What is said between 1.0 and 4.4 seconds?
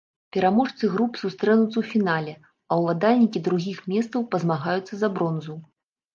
сустрэнуцца ў фінале, а ўладальнікі другіх месцаў